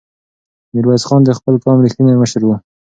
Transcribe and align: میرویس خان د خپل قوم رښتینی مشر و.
میرویس 0.73 1.03
خان 1.07 1.21
د 1.25 1.29
خپل 1.37 1.53
قوم 1.63 1.77
رښتینی 1.85 2.13
مشر 2.21 2.41
و. 2.45 2.49